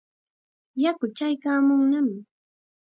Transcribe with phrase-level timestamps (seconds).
[0.83, 2.07] Yaku chaykaamunnam.